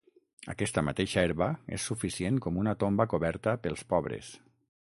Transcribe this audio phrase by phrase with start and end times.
[0.53, 4.35] Aquesta mateixa herba és suficient com una tomba coberta pels pobres.